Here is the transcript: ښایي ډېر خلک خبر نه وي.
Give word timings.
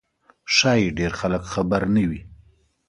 ښایي 0.55 0.87
ډېر 0.97 1.11
خلک 1.19 1.43
خبر 1.53 1.81
نه 1.95 2.03
وي. 2.09 2.21